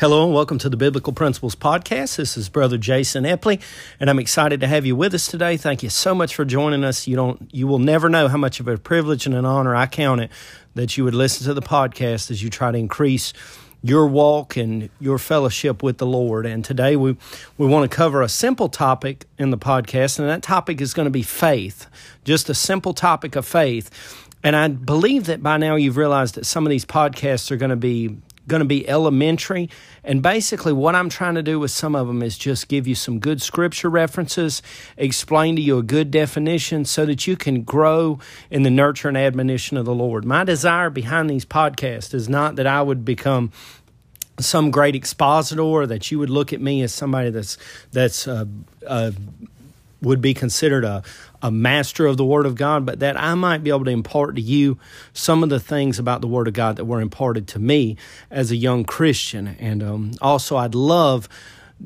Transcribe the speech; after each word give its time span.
Hello 0.00 0.24
and 0.24 0.32
welcome 0.32 0.58
to 0.58 0.68
the 0.68 0.76
Biblical 0.76 1.12
Principles 1.12 1.56
Podcast. 1.56 2.18
This 2.18 2.36
is 2.36 2.48
Brother 2.48 2.78
Jason 2.78 3.24
Epley, 3.24 3.60
and 3.98 4.08
I'm 4.08 4.20
excited 4.20 4.60
to 4.60 4.68
have 4.68 4.86
you 4.86 4.94
with 4.94 5.12
us 5.12 5.26
today. 5.26 5.56
Thank 5.56 5.82
you 5.82 5.90
so 5.90 6.14
much 6.14 6.36
for 6.36 6.44
joining 6.44 6.84
us. 6.84 7.08
You 7.08 7.16
don't, 7.16 7.50
you 7.52 7.66
will 7.66 7.80
never 7.80 8.08
know 8.08 8.28
how 8.28 8.36
much 8.36 8.60
of 8.60 8.68
a 8.68 8.78
privilege 8.78 9.26
and 9.26 9.34
an 9.34 9.44
honor 9.44 9.74
I 9.74 9.86
count 9.86 10.20
it 10.20 10.30
that 10.76 10.96
you 10.96 11.02
would 11.02 11.16
listen 11.16 11.46
to 11.46 11.54
the 11.54 11.60
podcast 11.60 12.30
as 12.30 12.44
you 12.44 12.48
try 12.48 12.70
to 12.70 12.78
increase 12.78 13.32
your 13.82 14.06
walk 14.06 14.56
and 14.56 14.88
your 15.00 15.18
fellowship 15.18 15.82
with 15.82 15.98
the 15.98 16.06
Lord. 16.06 16.46
And 16.46 16.64
today 16.64 16.94
we 16.94 17.16
we 17.56 17.66
want 17.66 17.90
to 17.90 17.96
cover 17.96 18.22
a 18.22 18.28
simple 18.28 18.68
topic 18.68 19.24
in 19.36 19.50
the 19.50 19.58
podcast, 19.58 20.20
and 20.20 20.28
that 20.28 20.44
topic 20.44 20.80
is 20.80 20.94
going 20.94 21.06
to 21.06 21.10
be 21.10 21.24
faith. 21.24 21.88
Just 22.22 22.48
a 22.48 22.54
simple 22.54 22.94
topic 22.94 23.34
of 23.34 23.44
faith. 23.44 23.90
And 24.44 24.54
I 24.54 24.68
believe 24.68 25.26
that 25.26 25.42
by 25.42 25.56
now 25.56 25.74
you've 25.74 25.96
realized 25.96 26.36
that 26.36 26.46
some 26.46 26.64
of 26.64 26.70
these 26.70 26.84
podcasts 26.84 27.50
are 27.50 27.56
going 27.56 27.70
to 27.70 27.76
be 27.76 28.18
going 28.48 28.60
to 28.60 28.66
be 28.66 28.88
elementary. 28.88 29.70
And 30.02 30.22
basically, 30.22 30.72
what 30.72 30.94
I'm 30.94 31.08
trying 31.08 31.36
to 31.36 31.42
do 31.42 31.60
with 31.60 31.70
some 31.70 31.94
of 31.94 32.06
them 32.06 32.22
is 32.22 32.36
just 32.36 32.66
give 32.68 32.88
you 32.88 32.94
some 32.94 33.20
good 33.20 33.40
scripture 33.40 33.88
references, 33.88 34.62
explain 34.96 35.54
to 35.56 35.62
you 35.62 35.78
a 35.78 35.82
good 35.82 36.10
definition 36.10 36.84
so 36.84 37.06
that 37.06 37.26
you 37.26 37.36
can 37.36 37.62
grow 37.62 38.18
in 38.50 38.62
the 38.62 38.70
nurture 38.70 39.08
and 39.08 39.16
admonition 39.16 39.76
of 39.76 39.84
the 39.84 39.94
Lord. 39.94 40.24
My 40.24 40.44
desire 40.44 40.90
behind 40.90 41.30
these 41.30 41.44
podcasts 41.44 42.14
is 42.14 42.28
not 42.28 42.56
that 42.56 42.66
I 42.66 42.82
would 42.82 43.04
become 43.04 43.52
some 44.40 44.70
great 44.70 44.94
expositor 44.94 45.86
that 45.86 46.10
you 46.10 46.18
would 46.18 46.30
look 46.30 46.52
at 46.52 46.60
me 46.60 46.82
as 46.82 46.94
somebody 46.94 47.30
that's 47.30 47.58
that's 47.92 48.28
uh, 48.28 48.44
uh, 48.86 49.10
would 50.00 50.20
be 50.20 50.34
considered 50.34 50.84
a, 50.84 51.02
a 51.42 51.50
master 51.50 52.06
of 52.06 52.16
the 52.16 52.24
Word 52.24 52.46
of 52.46 52.54
God, 52.54 52.84
but 52.84 53.00
that 53.00 53.20
I 53.20 53.34
might 53.34 53.62
be 53.62 53.70
able 53.70 53.84
to 53.84 53.90
impart 53.90 54.36
to 54.36 54.42
you 54.42 54.78
some 55.12 55.42
of 55.42 55.48
the 55.48 55.60
things 55.60 55.98
about 55.98 56.20
the 56.20 56.26
Word 56.26 56.48
of 56.48 56.54
God 56.54 56.76
that 56.76 56.84
were 56.84 57.00
imparted 57.00 57.46
to 57.48 57.58
me 57.58 57.96
as 58.30 58.50
a 58.50 58.56
young 58.56 58.84
Christian. 58.84 59.48
And 59.58 59.82
um, 59.82 60.12
also, 60.20 60.56
I'd 60.56 60.74
love 60.74 61.28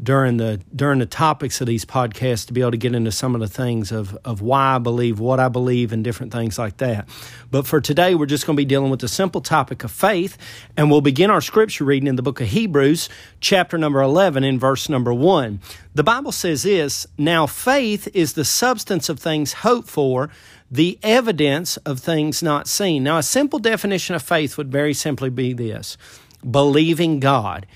during 0.00 0.38
the 0.38 0.60
during 0.74 0.98
the 0.98 1.06
topics 1.06 1.60
of 1.60 1.66
these 1.66 1.84
podcasts 1.84 2.46
to 2.46 2.52
be 2.52 2.62
able 2.62 2.70
to 2.70 2.76
get 2.78 2.94
into 2.94 3.12
some 3.12 3.34
of 3.34 3.40
the 3.40 3.48
things 3.48 3.92
of 3.92 4.16
of 4.24 4.40
why 4.40 4.76
I 4.76 4.78
believe 4.78 5.20
what 5.20 5.38
I 5.38 5.48
believe 5.48 5.92
and 5.92 6.02
different 6.02 6.32
things 6.32 6.58
like 6.58 6.78
that. 6.78 7.08
But 7.50 7.66
for 7.66 7.80
today 7.80 8.14
we're 8.14 8.26
just 8.26 8.46
going 8.46 8.56
to 8.56 8.60
be 8.60 8.64
dealing 8.64 8.90
with 8.90 9.00
the 9.00 9.08
simple 9.08 9.42
topic 9.42 9.84
of 9.84 9.90
faith 9.90 10.38
and 10.76 10.90
we'll 10.90 11.02
begin 11.02 11.30
our 11.30 11.42
scripture 11.42 11.84
reading 11.84 12.08
in 12.08 12.16
the 12.16 12.22
book 12.22 12.40
of 12.40 12.48
Hebrews 12.48 13.10
chapter 13.40 13.76
number 13.76 14.00
11 14.00 14.44
in 14.44 14.58
verse 14.58 14.88
number 14.88 15.12
1. 15.12 15.60
The 15.94 16.04
Bible 16.04 16.32
says 16.32 16.62
this, 16.62 17.06
now 17.18 17.46
faith 17.46 18.08
is 18.14 18.32
the 18.32 18.46
substance 18.46 19.10
of 19.10 19.18
things 19.20 19.52
hoped 19.52 19.90
for, 19.90 20.30
the 20.70 20.98
evidence 21.02 21.76
of 21.78 22.00
things 22.00 22.42
not 22.42 22.66
seen. 22.66 23.04
Now 23.04 23.18
a 23.18 23.22
simple 23.22 23.58
definition 23.58 24.14
of 24.14 24.22
faith 24.22 24.56
would 24.56 24.72
very 24.72 24.94
simply 24.94 25.28
be 25.28 25.52
this, 25.52 25.98
believing 26.50 27.20
God 27.20 27.66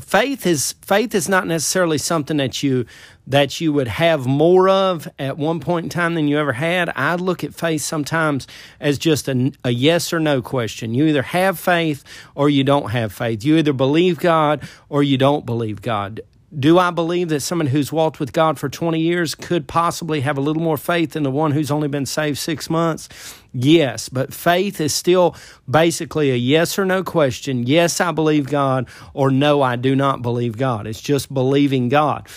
faith 0.00 0.46
is 0.46 0.72
faith 0.82 1.14
is 1.14 1.28
not 1.28 1.46
necessarily 1.46 1.98
something 1.98 2.38
that 2.38 2.62
you 2.62 2.86
that 3.26 3.60
you 3.60 3.72
would 3.72 3.88
have 3.88 4.26
more 4.26 4.68
of 4.68 5.08
at 5.18 5.38
one 5.38 5.60
point 5.60 5.84
in 5.84 5.90
time 5.90 6.14
than 6.14 6.28
you 6.28 6.38
ever 6.38 6.52
had. 6.52 6.90
I 6.94 7.14
look 7.14 7.44
at 7.44 7.54
faith 7.54 7.82
sometimes 7.82 8.46
as 8.80 8.98
just 8.98 9.28
a, 9.28 9.52
a 9.64 9.70
yes 9.70 10.12
or 10.12 10.20
no 10.20 10.42
question. 10.42 10.94
You 10.94 11.06
either 11.06 11.22
have 11.22 11.58
faith 11.58 12.04
or 12.34 12.48
you 12.50 12.64
don't 12.64 12.90
have 12.90 13.12
faith. 13.12 13.44
You 13.44 13.56
either 13.56 13.72
believe 13.72 14.18
God 14.18 14.66
or 14.88 15.02
you 15.02 15.16
don't 15.16 15.46
believe 15.46 15.80
God. 15.80 16.20
Do 16.58 16.78
I 16.78 16.90
believe 16.90 17.30
that 17.30 17.40
someone 17.40 17.66
who's 17.66 17.92
walked 17.92 18.20
with 18.20 18.32
God 18.32 18.58
for 18.58 18.68
20 18.68 19.00
years 19.00 19.34
could 19.34 19.66
possibly 19.66 20.20
have 20.20 20.38
a 20.38 20.40
little 20.40 20.62
more 20.62 20.76
faith 20.76 21.12
than 21.12 21.22
the 21.22 21.30
one 21.30 21.50
who's 21.52 21.70
only 21.70 21.88
been 21.88 22.06
saved 22.06 22.38
six 22.38 22.70
months? 22.70 23.08
Yes, 23.52 24.08
but 24.08 24.32
faith 24.32 24.80
is 24.80 24.94
still 24.94 25.34
basically 25.68 26.30
a 26.30 26.36
yes 26.36 26.78
or 26.78 26.84
no 26.84 27.02
question. 27.02 27.66
Yes, 27.66 28.00
I 28.00 28.12
believe 28.12 28.48
God, 28.48 28.88
or 29.14 29.30
no, 29.30 29.62
I 29.62 29.76
do 29.76 29.96
not 29.96 30.22
believe 30.22 30.56
God. 30.56 30.86
It's 30.86 31.00
just 31.00 31.32
believing 31.32 31.88
God. 31.88 32.28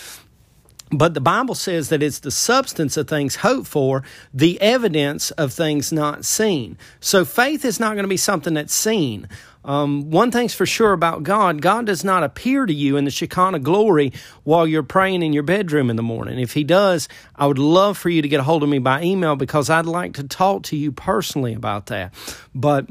But 0.90 1.12
the 1.12 1.20
Bible 1.20 1.54
says 1.54 1.90
that 1.90 2.02
it's 2.02 2.20
the 2.20 2.30
substance 2.30 2.96
of 2.96 3.08
things 3.08 3.36
hoped 3.36 3.66
for, 3.66 4.02
the 4.32 4.60
evidence 4.60 5.30
of 5.32 5.52
things 5.52 5.92
not 5.92 6.24
seen. 6.24 6.78
So 7.00 7.24
faith 7.24 7.64
is 7.64 7.78
not 7.78 7.94
going 7.94 8.04
to 8.04 8.08
be 8.08 8.16
something 8.16 8.54
that's 8.54 8.74
seen. 8.74 9.28
Um, 9.68 10.10
one 10.10 10.30
thing's 10.30 10.54
for 10.54 10.64
sure 10.64 10.94
about 10.94 11.24
God 11.24 11.60
God 11.60 11.84
does 11.84 12.02
not 12.02 12.24
appear 12.24 12.64
to 12.64 12.72
you 12.72 12.96
in 12.96 13.04
the 13.04 13.10
Shekinah 13.10 13.58
glory 13.58 14.14
while 14.42 14.66
you're 14.66 14.82
praying 14.82 15.22
in 15.22 15.34
your 15.34 15.42
bedroom 15.42 15.90
in 15.90 15.96
the 15.96 16.02
morning. 16.02 16.38
If 16.38 16.54
He 16.54 16.64
does, 16.64 17.06
I 17.36 17.46
would 17.46 17.58
love 17.58 17.98
for 17.98 18.08
you 18.08 18.22
to 18.22 18.28
get 18.28 18.40
a 18.40 18.44
hold 18.44 18.62
of 18.62 18.70
me 18.70 18.78
by 18.78 19.02
email 19.02 19.36
because 19.36 19.68
I'd 19.68 19.84
like 19.84 20.14
to 20.14 20.24
talk 20.24 20.62
to 20.64 20.76
you 20.76 20.90
personally 20.90 21.52
about 21.52 21.86
that. 21.86 22.14
But 22.54 22.88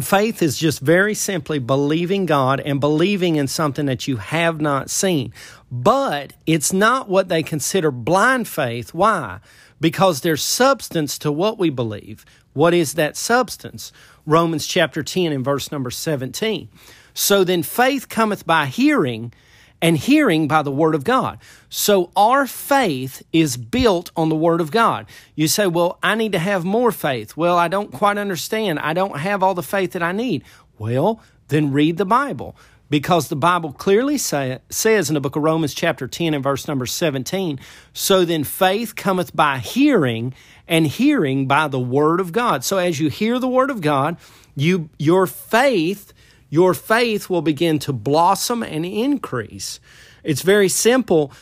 Faith 0.00 0.42
is 0.42 0.58
just 0.58 0.80
very 0.80 1.14
simply 1.14 1.58
believing 1.58 2.26
God 2.26 2.60
and 2.60 2.78
believing 2.78 3.36
in 3.36 3.48
something 3.48 3.86
that 3.86 4.06
you 4.06 4.18
have 4.18 4.60
not 4.60 4.90
seen. 4.90 5.32
But 5.72 6.34
it's 6.44 6.70
not 6.70 7.08
what 7.08 7.30
they 7.30 7.42
consider 7.42 7.90
blind 7.90 8.46
faith. 8.46 8.92
Why? 8.92 9.40
Because 9.80 10.20
there's 10.20 10.42
substance 10.42 11.16
to 11.18 11.32
what 11.32 11.58
we 11.58 11.70
believe. 11.70 12.26
What 12.52 12.74
is 12.74 12.94
that 12.94 13.16
substance? 13.16 13.90
Romans 14.26 14.66
chapter 14.66 15.02
10 15.02 15.32
and 15.32 15.44
verse 15.44 15.70
number 15.72 15.90
17. 15.90 16.68
So 17.14 17.44
then 17.44 17.62
faith 17.62 18.08
cometh 18.08 18.44
by 18.44 18.66
hearing, 18.66 19.32
and 19.80 19.96
hearing 19.96 20.48
by 20.48 20.62
the 20.62 20.70
Word 20.70 20.94
of 20.94 21.04
God. 21.04 21.38
So 21.68 22.10
our 22.16 22.46
faith 22.46 23.22
is 23.32 23.56
built 23.56 24.10
on 24.16 24.28
the 24.28 24.36
Word 24.36 24.60
of 24.60 24.70
God. 24.70 25.06
You 25.34 25.48
say, 25.48 25.66
well, 25.66 25.98
I 26.02 26.14
need 26.14 26.32
to 26.32 26.38
have 26.38 26.64
more 26.64 26.92
faith. 26.92 27.36
Well, 27.36 27.56
I 27.58 27.68
don't 27.68 27.92
quite 27.92 28.18
understand. 28.18 28.78
I 28.80 28.92
don't 28.94 29.18
have 29.18 29.42
all 29.42 29.54
the 29.54 29.62
faith 29.62 29.92
that 29.92 30.02
I 30.02 30.12
need. 30.12 30.44
Well, 30.78 31.20
then 31.48 31.72
read 31.72 31.96
the 31.96 32.04
Bible 32.04 32.56
because 32.88 33.28
the 33.28 33.36
Bible 33.36 33.72
clearly 33.72 34.18
say, 34.18 34.58
says 34.70 35.10
in 35.10 35.14
the 35.14 35.20
book 35.20 35.36
of 35.36 35.42
Romans, 35.42 35.74
chapter 35.74 36.06
10 36.06 36.34
and 36.34 36.42
verse 36.42 36.68
number 36.68 36.86
17, 36.86 37.58
so 37.92 38.24
then 38.24 38.44
faith 38.44 38.94
cometh 38.94 39.34
by 39.34 39.58
hearing, 39.58 40.34
and 40.68 40.86
hearing 40.86 41.46
by 41.46 41.68
the 41.68 41.80
word 41.80 42.20
of 42.20 42.32
God. 42.32 42.64
So 42.64 42.78
as 42.78 43.00
you 43.00 43.08
hear 43.08 43.38
the 43.38 43.48
word 43.48 43.70
of 43.70 43.80
God, 43.80 44.16
you 44.54 44.88
your 44.98 45.26
faith 45.26 46.12
your 46.48 46.74
faith 46.74 47.28
will 47.28 47.42
begin 47.42 47.78
to 47.80 47.92
blossom 47.92 48.62
and 48.62 48.86
increase. 48.86 49.80
It's 50.22 50.42
very 50.42 50.68
simple 50.68 51.32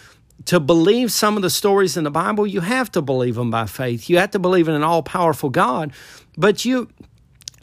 to 0.46 0.60
believe 0.60 1.12
some 1.12 1.36
of 1.36 1.42
the 1.42 1.50
stories 1.50 1.96
in 1.96 2.04
the 2.04 2.10
Bible. 2.10 2.46
You 2.46 2.60
have 2.60 2.90
to 2.92 3.02
believe 3.02 3.34
them 3.34 3.50
by 3.50 3.66
faith. 3.66 4.08
You 4.08 4.18
have 4.18 4.30
to 4.32 4.38
believe 4.38 4.68
in 4.68 4.74
an 4.74 4.82
all 4.82 5.02
powerful 5.02 5.50
God. 5.50 5.92
But 6.36 6.64
you, 6.64 6.88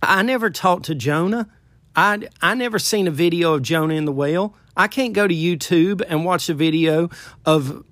I 0.01 0.21
never 0.21 0.49
talked 0.49 0.85
to 0.85 0.95
Jonah. 0.95 1.49
I, 1.95 2.27
I 2.41 2.53
never 2.55 2.79
seen 2.79 3.07
a 3.07 3.11
video 3.11 3.53
of 3.53 3.63
Jonah 3.63 3.95
in 3.95 4.05
the 4.05 4.11
whale. 4.11 4.55
I 4.75 4.87
can't 4.87 5.13
go 5.13 5.27
to 5.27 5.33
YouTube 5.33 6.01
and 6.07 6.23
watch 6.23 6.47
a 6.49 6.53
video 6.53 7.09
of 7.45 7.83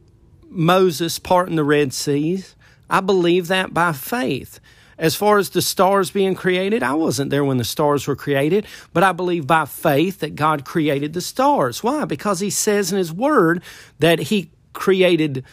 Moses 0.50 1.20
parting 1.20 1.56
the 1.56 1.64
Red 1.64 1.94
Seas. 1.94 2.56
I 2.90 3.02
believe 3.02 3.48
that 3.48 3.74
by 3.74 3.92
faith. 3.94 4.60
As 4.98 5.16
far 5.16 5.38
as 5.38 5.50
the 5.50 5.62
stars 5.62 6.12
being 6.12 6.36
created, 6.36 6.84
I 6.84 6.94
wasn't 6.94 7.30
there 7.30 7.46
when 7.46 7.58
the 7.58 7.64
stars 7.64 8.06
were 8.06 8.16
created, 8.18 8.66
but 8.92 9.04
I 9.04 9.14
believe 9.14 9.48
by 9.48 9.66
faith 9.66 10.20
that 10.20 10.36
God 10.36 10.66
created 10.66 11.14
the 11.14 11.22
stars. 11.22 11.82
Why? 11.82 12.04
Because 12.06 12.42
He 12.42 12.50
says 12.50 12.92
in 12.92 12.98
His 12.98 13.14
Word 13.14 13.64
that 14.00 14.20
He 14.20 14.52
created 14.74 15.46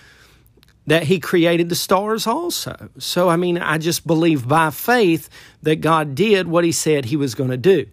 that 0.86 1.02
he 1.02 1.18
created 1.18 1.68
the 1.68 1.74
stars 1.74 2.26
also. 2.26 2.88
So, 2.98 3.28
I 3.28 3.36
mean, 3.36 3.58
I 3.58 3.76
just 3.78 4.06
believe 4.06 4.46
by 4.46 4.70
faith 4.70 5.28
that 5.62 5.80
God 5.80 6.14
did 6.14 6.46
what 6.46 6.64
he 6.64 6.70
said 6.70 7.06
he 7.06 7.16
was 7.16 7.34
going 7.34 7.50
to 7.50 7.56
do. 7.56 7.86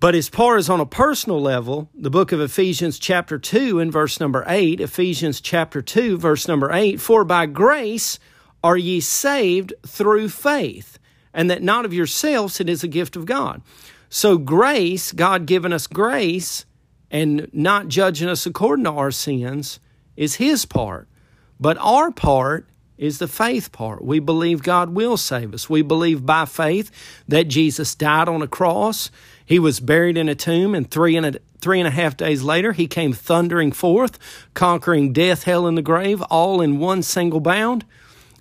But 0.00 0.14
as 0.14 0.30
far 0.30 0.56
as 0.56 0.70
on 0.70 0.80
a 0.80 0.86
personal 0.86 1.42
level, 1.42 1.90
the 1.94 2.08
book 2.08 2.32
of 2.32 2.40
Ephesians, 2.40 2.98
chapter 2.98 3.38
2, 3.38 3.78
and 3.80 3.92
verse 3.92 4.18
number 4.18 4.42
8, 4.46 4.80
Ephesians 4.80 5.42
chapter 5.42 5.82
2, 5.82 6.16
verse 6.16 6.48
number 6.48 6.72
8, 6.72 6.98
for 6.98 7.22
by 7.22 7.44
grace 7.44 8.18
are 8.64 8.78
ye 8.78 9.00
saved 9.00 9.74
through 9.86 10.30
faith, 10.30 10.98
and 11.34 11.50
that 11.50 11.62
not 11.62 11.84
of 11.84 11.92
yourselves, 11.92 12.60
it 12.60 12.70
is 12.70 12.82
a 12.82 12.88
gift 12.88 13.14
of 13.14 13.26
God. 13.26 13.60
So, 14.08 14.38
grace, 14.38 15.12
God 15.12 15.44
giving 15.44 15.72
us 15.72 15.86
grace 15.86 16.64
and 17.10 17.50
not 17.52 17.88
judging 17.88 18.30
us 18.30 18.46
according 18.46 18.86
to 18.86 18.92
our 18.92 19.10
sins, 19.10 19.80
is 20.16 20.36
His 20.36 20.64
part. 20.64 21.08
But 21.60 21.76
our 21.78 22.10
part 22.10 22.69
is 23.00 23.18
the 23.18 23.26
faith 23.26 23.72
part. 23.72 24.04
We 24.04 24.18
believe 24.18 24.62
God 24.62 24.90
will 24.90 25.16
save 25.16 25.54
us. 25.54 25.70
We 25.70 25.80
believe 25.80 26.26
by 26.26 26.44
faith 26.44 26.90
that 27.26 27.48
Jesus 27.48 27.94
died 27.94 28.28
on 28.28 28.42
a 28.42 28.46
cross. 28.46 29.10
He 29.46 29.58
was 29.58 29.80
buried 29.80 30.18
in 30.18 30.28
a 30.28 30.34
tomb, 30.34 30.74
and 30.74 30.88
three 30.88 31.16
and 31.16 31.24
a, 31.24 31.40
three 31.62 31.80
and 31.80 31.88
a 31.88 31.92
half 31.92 32.18
days 32.18 32.42
later, 32.42 32.72
he 32.72 32.86
came 32.86 33.14
thundering 33.14 33.72
forth, 33.72 34.18
conquering 34.52 35.14
death, 35.14 35.44
hell, 35.44 35.66
and 35.66 35.78
the 35.78 35.82
grave, 35.82 36.20
all 36.24 36.60
in 36.60 36.78
one 36.78 37.02
single 37.02 37.40
bound. 37.40 37.86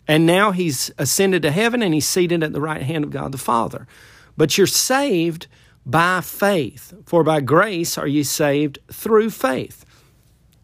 And 0.10 0.26
now 0.26 0.52
he's 0.52 0.92
ascended 0.98 1.42
to 1.44 1.52
heaven 1.52 1.82
and 1.82 1.94
he's 1.94 2.08
seated 2.08 2.44
at 2.44 2.52
the 2.52 2.62
right 2.62 2.82
hand 2.82 3.06
of 3.06 3.12
God 3.12 3.32
the 3.32 3.38
Father. 3.38 3.88
But 4.36 4.58
you're 4.58 4.68
saved 4.68 5.48
by 5.86 6.20
faith, 6.20 6.94
for 7.06 7.24
by 7.24 7.40
grace 7.40 7.98
are 7.98 8.08
you 8.08 8.26
saved 8.26 8.80
through 8.92 9.30
faith. 9.30 9.86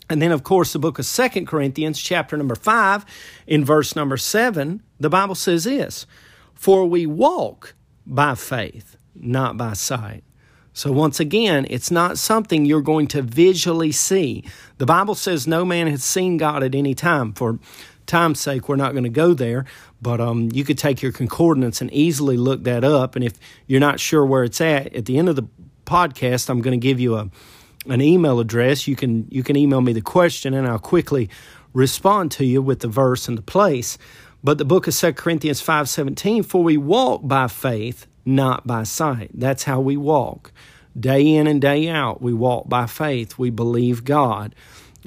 And 0.10 0.22
then, 0.22 0.31
of 0.31 0.44
course, 0.44 0.74
the 0.74 0.80
book 0.80 1.00
of 1.00 1.06
Second 1.06 1.48
Corinthians, 1.48 2.00
chapter 2.00 2.38
number 2.38 2.56
5, 2.56 3.06
in 3.48 3.66
verse 3.66 3.96
number 3.96 4.18
7, 4.18 4.84
the 5.00 5.10
Bible 5.10 5.36
says 5.36 5.63
this 5.63 6.06
For 6.54 6.86
we 6.86 7.06
walk 7.06 7.74
by 8.06 8.36
faith, 8.36 8.98
not 9.16 9.57
by 9.57 9.74
sight. 9.74 10.24
So, 10.74 10.92
once 10.92 11.19
again, 11.19 11.66
it's 11.69 11.90
not 11.90 12.18
something 12.18 12.66
you're 12.66 12.81
going 12.81 13.07
to 13.07 13.22
visually 13.22 13.92
see. 13.92 14.44
The 14.78 14.86
Bible 14.86 15.16
says 15.16 15.48
no 15.48 15.63
man 15.63 15.88
has 15.88 16.04
seen 16.04 16.38
God 16.38 16.63
at 16.63 16.75
any 16.75 16.94
time. 16.94 17.34
For 17.34 17.60
time's 18.06 18.40
sake, 18.40 18.68
we're 18.68 18.75
not 18.75 18.92
going 18.92 19.06
to 19.06 19.10
go 19.10 19.34
there, 19.34 19.66
but 20.01 20.19
um, 20.22 20.50
you 20.54 20.63
could 20.63 20.78
take 20.78 21.01
your 21.01 21.12
concordance 21.12 21.81
and 21.81 21.92
easily 21.94 22.38
look 22.38 22.63
that 22.66 22.84
up. 22.84 23.16
And 23.16 23.24
if 23.24 23.40
you're 23.68 23.80
not 23.80 24.00
sure 24.00 24.25
where 24.25 24.44
it's 24.44 24.62
at, 24.62 24.94
at 24.94 25.06
the 25.06 25.18
end 25.18 25.30
of 25.30 25.36
the 25.36 25.48
podcast, 25.86 26.50
I'm 26.50 26.62
going 26.62 26.80
to 26.80 26.84
give 26.84 27.00
you 27.00 27.16
a 27.16 27.30
an 27.88 28.02
email 28.02 28.40
address. 28.40 28.88
You 28.88 28.96
can 28.96 29.28
you 29.30 29.44
can 29.44 29.56
email 29.56 29.82
me 29.82 29.94
the 29.94 30.02
question, 30.02 30.54
and 30.54 30.68
I'll 30.68 30.80
quickly 30.80 31.30
respond 31.74 32.32
to 32.32 32.46
you 32.46 32.62
with 32.62 32.80
the 32.80 32.88
verse 32.88 33.28
and 33.28 33.38
the 33.38 33.42
place. 33.42 33.98
But 34.44 34.58
the 34.58 34.66
book 34.66 34.88
of 34.88 34.94
2 34.94 35.14
Corinthians 35.14 35.62
5:17, 35.62 36.44
for 36.44 36.64
we 36.64 36.78
walk 36.78 37.28
by 37.28 37.48
faith, 37.48 38.08
not 38.26 38.66
by 38.66 38.84
sight. 38.84 39.32
That's 39.34 39.64
how 39.64 39.80
we 39.80 39.98
walk. 39.98 40.52
Day 40.98 41.28
in 41.36 41.48
and 41.48 41.62
day 41.62 41.90
out, 41.90 42.22
we 42.22 42.34
walk 42.34 42.70
by 42.70 42.86
faith. 42.86 43.38
We 43.38 43.50
believe 43.50 44.06
God. 44.06 44.56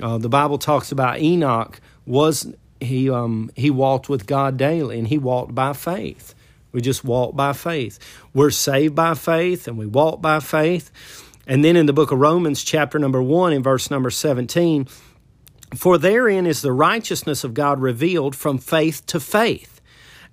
Uh, 0.00 0.18
the 0.18 0.28
Bible 0.28 0.58
talks 0.58 0.92
about 0.92 1.18
Enoch 1.18 1.80
was 2.06 2.52
he 2.80 3.10
um, 3.10 3.50
he 3.56 3.70
walked 3.70 4.08
with 4.08 4.26
God 4.26 4.56
daily, 4.56 4.98
and 4.98 5.08
he 5.08 5.18
walked 5.18 5.54
by 5.54 5.72
faith. 5.72 6.34
We 6.72 6.80
just 6.80 7.04
walk 7.04 7.34
by 7.34 7.54
faith. 7.54 7.98
We're 8.34 8.50
saved 8.50 8.94
by 8.94 9.14
faith, 9.14 9.66
and 9.66 9.78
we 9.78 9.86
walk 9.86 10.20
by 10.20 10.40
faith. 10.40 10.90
And 11.48 11.64
then 11.64 11.76
in 11.76 11.86
the 11.86 11.94
book 11.94 12.12
of 12.12 12.20
Romans, 12.20 12.62
chapter 12.62 12.98
number 12.98 13.22
one, 13.22 13.54
in 13.54 13.62
verse 13.62 13.90
number 13.90 14.10
seventeen, 14.10 14.86
for 15.74 15.98
therein 15.98 16.46
is 16.46 16.60
the 16.60 16.72
righteousness 16.72 17.42
of 17.42 17.54
God 17.54 17.80
revealed 17.80 18.36
from 18.36 18.58
faith 18.58 19.04
to 19.06 19.18
faith, 19.18 19.80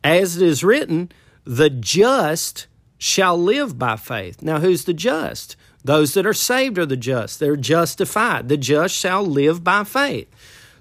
as 0.03 0.35
it 0.35 0.45
is 0.45 0.63
written, 0.63 1.11
the 1.45 1.69
just 1.69 2.67
shall 2.97 3.37
live 3.37 3.79
by 3.79 3.95
faith. 3.95 4.41
Now, 4.41 4.59
who's 4.59 4.83
the 4.83 4.93
just? 4.93 5.55
Those 5.83 6.13
that 6.15 6.25
are 6.25 6.33
saved 6.33 6.77
are 6.77 6.85
the 6.85 6.97
just. 6.97 7.39
They're 7.39 7.55
justified. 7.55 8.49
The 8.49 8.57
just 8.57 8.95
shall 8.95 9.23
live 9.23 9.63
by 9.63 9.83
faith. 9.83 10.27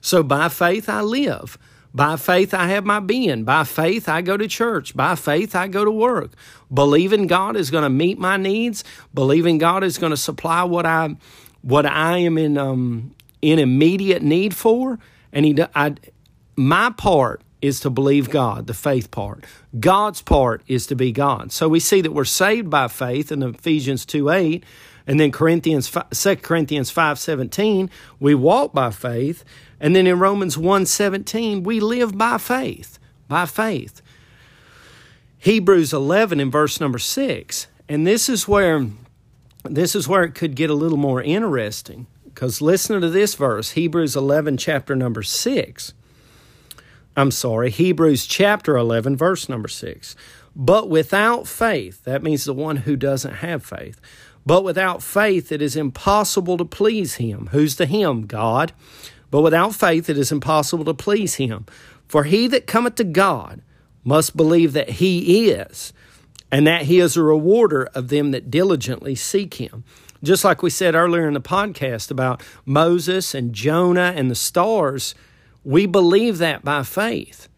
So 0.01 0.23
by 0.23 0.49
faith 0.49 0.89
I 0.89 1.03
live. 1.03 1.59
By 1.95 2.17
faith 2.17 2.53
I 2.53 2.67
have 2.69 2.85
my 2.85 2.99
being. 2.99 3.45
By 3.45 3.63
faith 3.65 4.09
I 4.09 4.21
go 4.21 4.37
to 4.37 4.49
church. 4.49 4.97
By 4.97 5.15
faith 5.15 5.55
I 5.55 5.69
go 5.69 5.85
to 5.85 5.91
work. 5.91 6.33
Believing 6.73 7.29
God 7.29 7.57
is 7.57 7.71
going 7.71 7.85
to 7.85 7.91
meet 7.91 8.19
my 8.19 8.37
needs. 8.37 8.83
Believing 9.15 9.59
God 9.59 9.85
is 9.85 9.97
going 9.97 10.11
to 10.11 10.17
supply 10.17 10.65
what 10.65 10.87
I 10.87 11.17
what 11.63 11.87
I 11.87 12.19
am 12.19 12.37
in 12.37 12.59
um, 12.59 13.15
in 13.41 13.59
immediate 13.59 14.23
need 14.23 14.57
for. 14.57 14.99
And 15.33 15.45
he, 15.45 15.57
I, 15.75 15.95
my 16.57 16.91
part 16.91 17.43
is 17.63 17.81
to 17.81 17.91
believe 17.91 18.29
God, 18.29 18.67
the 18.67 18.75
faith 18.75 19.11
part. 19.11 19.45
God's 19.79 20.21
part 20.21 20.63
is 20.67 20.87
to 20.89 20.95
be 20.95 21.13
God. 21.13 21.51
So 21.51 21.69
we 21.69 21.81
see 21.81 22.03
that 22.03 22.13
we're 22.13 22.25
saved 22.25 22.69
by 22.69 22.89
faith 22.89 23.33
in 23.33 23.43
Ephesians 23.43 24.05
2 24.05 24.31
8. 24.31 24.65
And 25.07 25.21
then 25.21 25.33
Corinthians 25.33 25.91
2 25.91 26.37
Corinthians 26.37 26.91
5:17, 26.91 27.91
we 28.21 28.35
walk 28.35 28.73
by 28.73 28.91
faith, 28.91 29.45
and 29.85 29.95
then 29.95 30.07
in 30.07 30.19
Romans 30.19 30.57
1:17, 30.57 31.63
we 31.63 31.79
live 31.79 32.17
by 32.17 32.39
faith, 32.39 32.99
by 33.29 33.45
faith. 33.45 34.01
Hebrews 35.37 35.93
11 35.93 36.41
in 36.41 36.51
verse 36.51 36.81
number 36.81 36.99
6. 36.99 37.67
And 37.87 38.07
this 38.07 38.31
is 38.31 38.49
where 38.49 38.87
this 39.63 39.95
is 39.95 40.09
where 40.09 40.23
it 40.23 40.35
could 40.35 40.57
get 40.57 40.71
a 40.71 40.75
little 40.75 40.97
more 40.97 41.21
interesting 41.21 42.07
because 42.25 42.63
listen 42.63 42.99
to 43.03 43.11
this 43.11 43.35
verse, 43.35 43.73
Hebrews 43.73 44.17
11 44.17 44.57
chapter 44.57 44.97
number 44.97 45.23
6. 45.23 45.93
I'm 47.15 47.31
sorry, 47.31 47.71
Hebrews 47.71 48.25
chapter 48.25 48.79
11, 48.79 49.19
verse 49.19 49.51
number 49.51 49.69
6. 49.69 50.17
But 50.57 50.89
without 50.89 51.47
faith, 51.47 52.05
that 52.05 52.23
means 52.23 52.45
the 52.45 52.55
one 52.55 52.77
who 52.79 52.97
doesn't 52.97 53.35
have 53.35 53.63
faith. 53.63 54.01
But 54.47 54.65
without 54.65 55.03
faith, 55.03 55.53
it 55.53 55.61
is 55.61 55.77
impossible 55.77 56.57
to 56.57 56.65
please 56.65 57.17
him. 57.17 57.51
Who's 57.53 57.77
the 57.77 57.85
him? 57.85 58.25
God. 58.25 58.73
But 59.35 59.43
without 59.43 59.75
faith, 59.75 60.09
it 60.09 60.17
is 60.17 60.31
impossible 60.31 60.85
to 60.85 60.95
please 60.95 61.35
him. 61.35 61.67
For 62.07 62.23
he 62.23 62.47
that 62.47 62.69
cometh 62.69 62.95
to 62.95 63.03
God 63.03 63.63
must 64.05 64.37
believe 64.37 64.75
that 64.75 64.89
he 64.89 65.49
is, 65.49 65.93
and 66.53 66.69
that 66.69 66.83
he 66.83 67.01
is 67.01 67.17
a 67.17 67.23
rewarder 67.25 67.87
of 67.97 68.11
them 68.11 68.31
that 68.31 68.49
diligently 68.49 69.17
seek 69.17 69.55
him. 69.55 69.83
Just 70.23 70.45
like 70.45 70.63
we 70.63 70.71
said 70.71 70.95
earlier 70.95 71.27
in 71.27 71.35
the 71.35 71.41
podcast 71.41 72.13
about 72.13 72.45
Moses 72.65 73.35
and 73.35 73.53
Jonah 73.53 74.13
and 74.15 74.31
the 74.31 74.37
stars 74.37 75.17
we 75.65 75.85
believe 75.85 76.39
that 76.39 76.65
by 76.65 76.85
faith. 76.85 77.49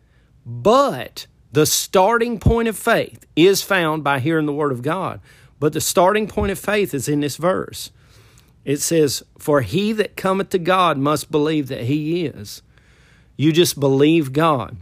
But 0.46 1.26
the 1.52 1.66
starting 1.66 2.40
point 2.40 2.68
of 2.68 2.78
faith 2.78 3.26
is 3.36 3.60
found 3.60 4.02
by 4.02 4.20
hearing 4.20 4.46
the 4.46 4.54
Word 4.54 4.72
of 4.72 4.80
God. 4.80 5.20
But 5.60 5.74
the 5.74 5.82
starting 5.82 6.26
point 6.26 6.52
of 6.52 6.58
faith 6.58 6.94
is 6.94 7.06
in 7.06 7.20
this 7.20 7.36
verse. 7.36 7.90
It 8.66 8.80
says, 8.82 9.22
For 9.38 9.60
he 9.60 9.92
that 9.92 10.16
cometh 10.16 10.50
to 10.50 10.58
God 10.58 10.98
must 10.98 11.30
believe 11.30 11.68
that 11.68 11.84
he 11.84 12.26
is. 12.26 12.62
You 13.36 13.52
just 13.52 13.78
believe 13.78 14.32
God. 14.32 14.76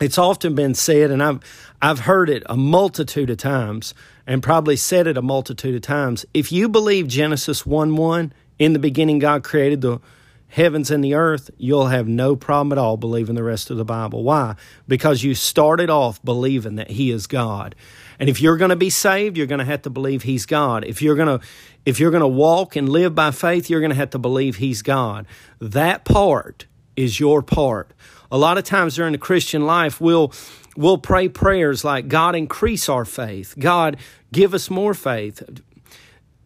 It's 0.00 0.18
often 0.18 0.56
been 0.56 0.74
said, 0.74 1.12
and 1.12 1.22
I've, 1.22 1.38
I've 1.80 2.00
heard 2.00 2.28
it 2.28 2.42
a 2.46 2.56
multitude 2.56 3.30
of 3.30 3.36
times, 3.36 3.94
and 4.26 4.42
probably 4.42 4.74
said 4.74 5.06
it 5.06 5.16
a 5.16 5.22
multitude 5.22 5.76
of 5.76 5.82
times. 5.82 6.26
If 6.34 6.50
you 6.50 6.68
believe 6.68 7.06
Genesis 7.06 7.64
1 7.64 7.94
1, 7.94 8.32
in 8.58 8.72
the 8.72 8.80
beginning 8.80 9.20
God 9.20 9.44
created 9.44 9.82
the 9.82 10.00
heavens 10.48 10.90
and 10.90 11.02
the 11.02 11.14
earth, 11.14 11.50
you'll 11.56 11.86
have 11.86 12.06
no 12.06 12.36
problem 12.36 12.72
at 12.72 12.78
all 12.78 12.96
believing 12.96 13.36
the 13.36 13.42
rest 13.42 13.70
of 13.70 13.76
the 13.76 13.84
Bible. 13.84 14.22
Why? 14.22 14.56
Because 14.86 15.22
you 15.22 15.34
started 15.34 15.88
off 15.88 16.22
believing 16.22 16.74
that 16.74 16.90
He 16.90 17.10
is 17.10 17.26
God. 17.26 17.74
And 18.18 18.28
if 18.28 18.40
you're 18.40 18.58
going 18.58 18.68
to 18.68 18.76
be 18.76 18.90
saved, 18.90 19.36
you're 19.36 19.46
going 19.46 19.60
to 19.60 19.64
have 19.64 19.82
to 19.82 19.90
believe 19.90 20.22
He's 20.22 20.44
God. 20.44 20.84
If 20.84 21.00
you're 21.00 21.16
going 21.16 21.40
to 21.40 21.46
if 21.84 21.98
you're 21.98 22.10
going 22.10 22.22
to 22.22 22.28
walk 22.28 22.76
and 22.76 22.88
live 22.88 23.14
by 23.14 23.30
faith, 23.30 23.68
you're 23.68 23.80
going 23.80 23.90
to 23.90 23.96
have 23.96 24.10
to 24.10 24.18
believe 24.18 24.56
He's 24.56 24.82
God. 24.82 25.26
That 25.60 26.04
part 26.04 26.66
is 26.96 27.18
your 27.20 27.42
part. 27.42 27.92
A 28.30 28.38
lot 28.38 28.58
of 28.58 28.64
times 28.64 28.96
during 28.96 29.12
the 29.12 29.18
Christian 29.18 29.66
life, 29.66 30.00
we'll 30.00 30.32
we'll 30.76 30.98
pray 30.98 31.28
prayers 31.28 31.84
like 31.84 32.08
God 32.08 32.34
increase 32.34 32.88
our 32.88 33.04
faith. 33.04 33.54
God 33.58 33.96
give 34.32 34.54
us 34.54 34.70
more 34.70 34.94
faith 34.94 35.42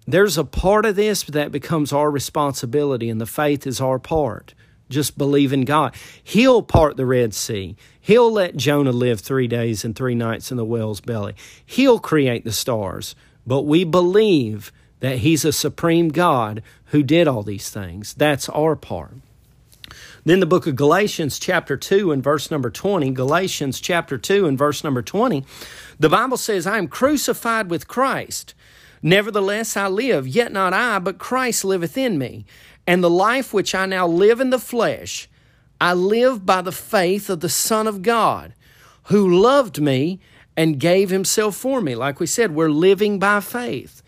there's 0.06 0.38
a 0.38 0.44
part 0.44 0.86
of 0.86 0.94
this 0.94 1.24
that 1.24 1.50
becomes 1.50 1.92
our 1.92 2.10
responsibility, 2.10 3.10
and 3.10 3.20
the 3.20 3.26
faith 3.26 3.66
is 3.66 3.80
our 3.80 3.98
part. 3.98 4.54
Just 4.88 5.18
believe 5.18 5.52
in 5.52 5.64
God. 5.64 5.96
He'll 6.22 6.62
part 6.62 6.96
the 6.96 7.06
Red 7.06 7.34
Sea. 7.34 7.76
He'll 8.00 8.30
let 8.30 8.56
Jonah 8.56 8.92
live 8.92 9.18
three 9.20 9.48
days 9.48 9.84
and 9.84 9.96
three 9.96 10.14
nights 10.14 10.52
in 10.52 10.56
the 10.56 10.64
whale's 10.64 11.00
belly. 11.00 11.34
He'll 11.64 11.98
create 11.98 12.44
the 12.44 12.52
stars. 12.52 13.16
But 13.44 13.62
we 13.62 13.82
believe 13.82 14.72
that 15.06 15.18
He's 15.18 15.44
a 15.44 15.52
supreme 15.52 16.08
God 16.08 16.64
who 16.86 17.04
did 17.04 17.28
all 17.28 17.44
these 17.44 17.70
things. 17.70 18.12
That's 18.14 18.48
our 18.48 18.74
part. 18.74 19.14
Then 20.24 20.40
the 20.40 20.46
book 20.46 20.66
of 20.66 20.74
Galatians, 20.74 21.38
chapter 21.38 21.76
2, 21.76 22.10
and 22.10 22.24
verse 22.24 22.50
number 22.50 22.70
20. 22.70 23.12
Galatians, 23.12 23.80
chapter 23.80 24.18
2, 24.18 24.46
and 24.46 24.58
verse 24.58 24.82
number 24.82 25.02
20. 25.02 25.44
The 26.00 26.08
Bible 26.08 26.36
says, 26.36 26.66
I 26.66 26.78
am 26.78 26.88
crucified 26.88 27.70
with 27.70 27.86
Christ. 27.86 28.52
Nevertheless, 29.00 29.76
I 29.76 29.86
live, 29.86 30.26
yet 30.26 30.50
not 30.50 30.72
I, 30.72 30.98
but 30.98 31.18
Christ 31.18 31.64
liveth 31.64 31.96
in 31.96 32.18
me. 32.18 32.44
And 32.84 33.04
the 33.04 33.08
life 33.08 33.54
which 33.54 33.76
I 33.76 33.86
now 33.86 34.08
live 34.08 34.40
in 34.40 34.50
the 34.50 34.58
flesh, 34.58 35.28
I 35.80 35.92
live 35.92 36.44
by 36.44 36.62
the 36.62 36.72
faith 36.72 37.30
of 37.30 37.38
the 37.38 37.48
Son 37.48 37.86
of 37.86 38.02
God, 38.02 38.54
who 39.04 39.40
loved 39.40 39.80
me 39.80 40.18
and 40.56 40.80
gave 40.80 41.10
himself 41.10 41.54
for 41.54 41.80
me. 41.80 41.94
Like 41.94 42.18
we 42.18 42.26
said, 42.26 42.56
we're 42.56 42.70
living 42.70 43.20
by 43.20 43.38
faith. 43.38 44.02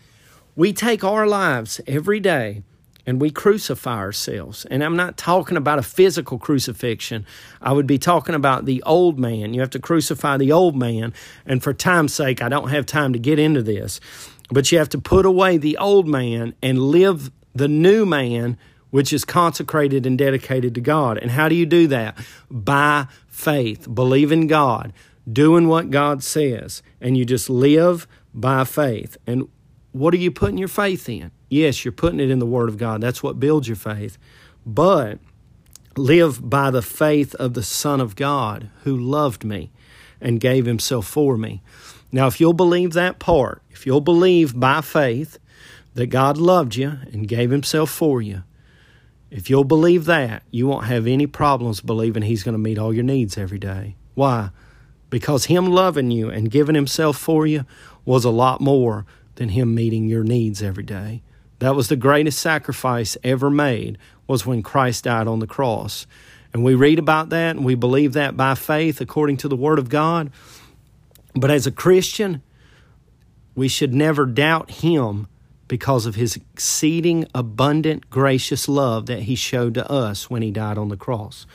We 0.59 0.73
take 0.73 1.05
our 1.05 1.25
lives 1.25 1.79
every 1.87 2.19
day 2.19 2.63
and 3.05 3.21
we 3.21 3.31
crucify 3.31 3.95
ourselves. 3.95 4.65
And 4.65 4.83
I'm 4.83 4.97
not 4.97 5.15
talking 5.15 5.55
about 5.55 5.79
a 5.79 5.81
physical 5.81 6.37
crucifixion. 6.37 7.25
I 7.61 7.71
would 7.71 7.87
be 7.87 7.97
talking 7.97 8.35
about 8.35 8.65
the 8.65 8.83
old 8.83 9.17
man. 9.17 9.53
You 9.53 9.61
have 9.61 9.69
to 9.69 9.79
crucify 9.79 10.35
the 10.35 10.51
old 10.51 10.75
man. 10.75 11.13
And 11.45 11.63
for 11.63 11.71
time's 11.71 12.13
sake, 12.13 12.41
I 12.41 12.49
don't 12.49 12.71
have 12.71 12.85
time 12.85 13.13
to 13.13 13.19
get 13.19 13.39
into 13.39 13.63
this. 13.63 14.01
But 14.51 14.69
you 14.69 14.79
have 14.79 14.89
to 14.89 14.97
put 14.97 15.25
away 15.25 15.55
the 15.55 15.77
old 15.77 16.09
man 16.09 16.53
and 16.61 16.77
live 16.77 17.31
the 17.55 17.69
new 17.69 18.05
man, 18.05 18.57
which 18.89 19.13
is 19.13 19.23
consecrated 19.23 20.05
and 20.05 20.17
dedicated 20.17 20.75
to 20.75 20.81
God. 20.81 21.17
And 21.19 21.31
how 21.31 21.47
do 21.47 21.55
you 21.55 21.65
do 21.65 21.87
that? 21.87 22.17
By 22.51 23.07
faith, 23.29 23.87
believe 23.95 24.33
in 24.33 24.47
God, 24.47 24.91
doing 25.31 25.69
what 25.69 25.89
God 25.89 26.21
says, 26.21 26.83
and 26.99 27.15
you 27.15 27.23
just 27.23 27.49
live 27.49 28.09
by 28.33 28.65
faith. 28.65 29.15
And 29.25 29.47
what 29.91 30.13
are 30.13 30.17
you 30.17 30.31
putting 30.31 30.57
your 30.57 30.67
faith 30.67 31.09
in? 31.09 31.31
Yes, 31.49 31.83
you're 31.83 31.91
putting 31.91 32.19
it 32.19 32.29
in 32.29 32.39
the 32.39 32.45
Word 32.45 32.69
of 32.69 32.77
God. 32.77 33.01
That's 33.01 33.23
what 33.23 33.39
builds 33.39 33.67
your 33.67 33.75
faith. 33.75 34.17
But 34.65 35.19
live 35.97 36.47
by 36.49 36.71
the 36.71 36.81
faith 36.81 37.35
of 37.35 37.53
the 37.53 37.63
Son 37.63 37.99
of 37.99 38.15
God 38.15 38.69
who 38.83 38.95
loved 38.95 39.43
me 39.43 39.71
and 40.21 40.39
gave 40.39 40.65
himself 40.65 41.07
for 41.07 41.37
me. 41.37 41.61
Now, 42.11 42.27
if 42.27 42.39
you'll 42.39 42.53
believe 42.53 42.93
that 42.93 43.19
part, 43.19 43.61
if 43.69 43.85
you'll 43.85 44.01
believe 44.01 44.59
by 44.59 44.81
faith 44.81 45.37
that 45.93 46.07
God 46.07 46.37
loved 46.37 46.75
you 46.75 46.97
and 47.11 47.27
gave 47.27 47.51
Himself 47.51 47.89
for 47.89 48.21
you, 48.21 48.43
if 49.29 49.49
you'll 49.49 49.63
believe 49.63 50.05
that, 50.05 50.43
you 50.49 50.67
won't 50.67 50.85
have 50.85 51.05
any 51.05 51.27
problems 51.27 51.81
believing 51.81 52.23
He's 52.23 52.43
going 52.43 52.53
to 52.53 52.59
meet 52.59 52.79
all 52.79 52.93
your 52.93 53.03
needs 53.03 53.37
every 53.37 53.59
day. 53.59 53.95
Why? 54.15 54.49
Because 55.11 55.45
Him 55.45 55.67
loving 55.67 56.09
you 56.09 56.29
and 56.29 56.49
giving 56.49 56.75
Himself 56.75 57.17
for 57.17 57.45
you 57.45 57.65
was 58.05 58.25
a 58.25 58.31
lot 58.31 58.59
more 58.59 59.05
than 59.39 59.49
him 59.49 59.73
meeting 59.73 60.07
your 60.07 60.23
needs 60.23 60.61
every 60.61 60.83
day. 60.83 61.23
That 61.59 61.73
was 61.73 61.87
the 61.87 61.95
greatest 61.95 62.39
sacrifice 62.39 63.17
ever 63.23 63.49
made 63.49 63.97
was 64.27 64.45
when 64.45 64.61
Christ 64.61 65.05
died 65.05 65.27
on 65.27 65.39
the 65.39 65.47
cross. 65.47 66.05
And 66.53 66.61
we 66.63 66.75
read 66.75 66.99
about 66.99 67.29
that 67.29 67.55
and 67.55 67.63
we 67.63 67.73
believe 67.73 68.13
that 68.13 68.35
by 68.35 68.55
faith 68.55 68.99
according 68.99 69.37
to 69.37 69.47
the 69.47 69.55
word 69.55 69.79
of 69.79 69.87
God. 69.87 70.29
But 71.33 71.51
as 71.51 71.65
a 71.65 71.71
Christian, 71.71 72.41
we 73.55 73.69
should 73.69 73.93
never 73.93 74.25
doubt 74.25 74.71
him 74.71 75.27
because 75.69 76.05
of 76.05 76.15
his 76.15 76.35
exceeding 76.35 77.25
abundant 77.33 78.09
gracious 78.09 78.67
love 78.67 79.05
that 79.05 79.21
he 79.21 79.35
showed 79.35 79.73
to 79.75 79.89
us 79.89 80.29
when 80.29 80.41
he 80.41 80.51
died 80.51 80.77
on 80.77 80.89
the 80.89 80.97
cross. 80.97 81.45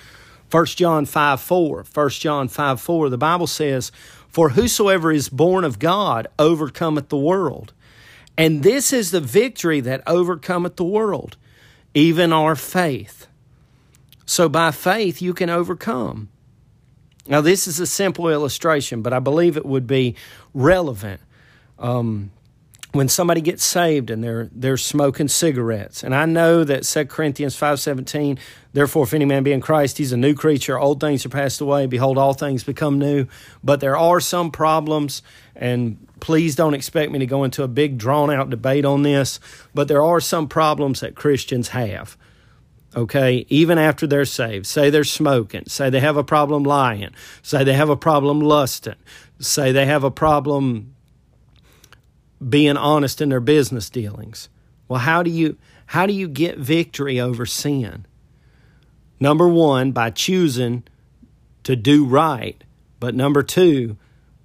1 0.54 0.66
John 0.66 1.04
5 1.04 1.40
4. 1.40 1.84
1 1.92 2.08
John 2.10 2.46
5 2.46 2.80
4, 2.80 3.08
the 3.08 3.18
Bible 3.18 3.48
says, 3.48 3.90
For 4.28 4.50
whosoever 4.50 5.10
is 5.10 5.28
born 5.28 5.64
of 5.64 5.80
God 5.80 6.28
overcometh 6.38 7.08
the 7.08 7.16
world. 7.16 7.72
And 8.38 8.62
this 8.62 8.92
is 8.92 9.10
the 9.10 9.20
victory 9.20 9.80
that 9.80 10.04
overcometh 10.06 10.76
the 10.76 10.84
world, 10.84 11.36
even 11.92 12.32
our 12.32 12.54
faith. 12.54 13.26
So 14.26 14.48
by 14.48 14.70
faith, 14.70 15.20
you 15.20 15.34
can 15.34 15.50
overcome. 15.50 16.28
Now, 17.26 17.40
this 17.40 17.66
is 17.66 17.80
a 17.80 17.86
simple 17.86 18.28
illustration, 18.28 19.02
but 19.02 19.12
I 19.12 19.18
believe 19.18 19.56
it 19.56 19.66
would 19.66 19.88
be 19.88 20.14
relevant. 20.52 21.20
Um, 21.80 22.30
when 22.94 23.08
somebody 23.08 23.40
gets 23.40 23.64
saved 23.64 24.08
and 24.08 24.22
they're 24.22 24.48
they're 24.52 24.76
smoking 24.76 25.26
cigarettes. 25.26 26.04
And 26.04 26.14
i 26.14 26.24
know 26.24 26.62
that 26.64 26.84
2 26.84 27.06
corinthians 27.06 27.58
5.17 27.58 28.38
therefore 28.72 29.02
if 29.02 29.12
any 29.12 29.24
man 29.24 29.42
be 29.42 29.52
in 29.52 29.60
christ 29.60 29.98
he's 29.98 30.12
a 30.12 30.16
new 30.16 30.34
creature. 30.34 30.78
Old 30.78 31.00
things 31.00 31.26
are 31.26 31.28
passed 31.28 31.60
away. 31.60 31.86
Behold 31.86 32.16
all 32.16 32.34
things 32.34 32.62
become 32.62 32.98
new. 32.98 33.26
But 33.62 33.80
there 33.80 33.96
are 33.96 34.20
some 34.20 34.50
problems 34.50 35.22
and 35.56 36.06
please 36.20 36.54
don't 36.54 36.74
expect 36.74 37.10
me 37.10 37.18
to 37.18 37.26
go 37.26 37.42
into 37.42 37.64
a 37.64 37.68
big 37.68 37.98
drawn 37.98 38.30
out 38.30 38.48
debate 38.48 38.84
on 38.84 39.02
this 39.02 39.40
but 39.74 39.88
there 39.88 40.02
are 40.02 40.20
some 40.20 40.48
problems 40.48 41.00
that 41.00 41.14
christians 41.14 41.68
have 41.68 42.16
okay? 42.96 43.44
Even 43.48 43.76
after 43.76 44.06
they're 44.06 44.24
saved. 44.24 44.66
Say 44.66 44.88
they're 44.88 45.02
smoking. 45.02 45.64
Say 45.66 45.90
they 45.90 45.98
have 45.98 46.16
a 46.16 46.22
problem 46.22 46.62
lying. 46.62 47.10
Say 47.42 47.64
they 47.64 47.72
have 47.72 47.90
a 47.90 47.96
problem 47.96 48.38
lusting. 48.40 48.94
Say 49.40 49.72
they 49.72 49.86
have 49.86 50.04
a 50.04 50.12
problem 50.12 50.94
being 52.48 52.76
honest 52.76 53.20
in 53.20 53.28
their 53.28 53.40
business 53.40 53.90
dealings. 53.90 54.48
Well, 54.88 55.00
how 55.00 55.22
do 55.22 55.30
you 55.30 55.56
how 55.86 56.06
do 56.06 56.12
you 56.12 56.28
get 56.28 56.58
victory 56.58 57.20
over 57.20 57.46
sin? 57.46 58.06
Number 59.20 59.48
1 59.48 59.92
by 59.92 60.10
choosing 60.10 60.84
to 61.62 61.76
do 61.76 62.04
right, 62.04 62.62
but 63.00 63.14
number 63.14 63.42
2 63.42 63.96